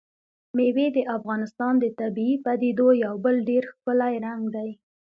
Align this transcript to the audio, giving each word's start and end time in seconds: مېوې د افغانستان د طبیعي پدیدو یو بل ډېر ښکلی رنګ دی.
مېوې 0.55 0.87
د 0.95 0.97
افغانستان 1.17 1.73
د 1.79 1.85
طبیعي 1.99 2.35
پدیدو 2.45 2.87
یو 3.05 3.13
بل 3.25 3.35
ډېر 3.49 3.63
ښکلی 3.73 4.15
رنګ 4.25 4.43
دی. 4.55 4.69